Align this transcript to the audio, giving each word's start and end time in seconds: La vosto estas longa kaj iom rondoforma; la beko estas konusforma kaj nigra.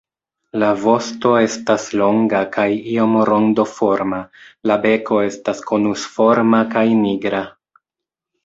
La 0.61 0.67
vosto 0.83 1.33
estas 1.47 1.85
longa 2.01 2.41
kaj 2.55 2.65
iom 2.93 3.13
rondoforma; 3.31 4.23
la 4.71 4.79
beko 4.87 5.23
estas 5.27 5.63
konusforma 5.73 6.67
kaj 6.75 6.87
nigra. 7.05 7.45